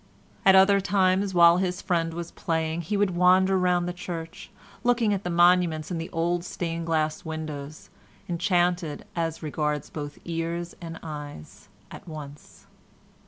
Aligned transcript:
At 0.47 0.55
other 0.55 0.81
times, 0.81 1.35
while 1.35 1.57
his 1.57 1.79
friend 1.79 2.11
was 2.15 2.31
playing, 2.31 2.81
he 2.81 2.97
would 2.97 3.11
wander 3.11 3.55
round 3.55 3.87
the 3.87 3.93
church, 3.93 4.49
looking 4.83 5.13
at 5.13 5.23
the 5.23 5.29
monuments 5.29 5.91
and 5.91 6.01
the 6.01 6.09
old 6.09 6.43
stained 6.43 6.87
glass 6.87 7.23
windows, 7.23 7.91
enchanted 8.27 9.05
as 9.15 9.43
regards 9.43 9.91
both 9.91 10.17
ears 10.25 10.75
and 10.81 10.99
eyes, 11.03 11.69
at 11.91 12.07
once. 12.07 12.65